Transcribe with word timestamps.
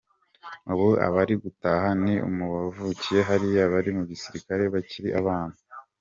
Ubu 0.71 0.87
abari 1.07 1.35
gutaha 1.43 1.87
ni 2.03 2.13
mu 2.35 2.45
bavukiye 2.53 3.19
hariya 3.29 3.63
bagiye 3.73 3.95
mu 3.97 4.03
gisirikare 4.11 4.63
bakiri 4.73 5.09
abana. 5.21 5.55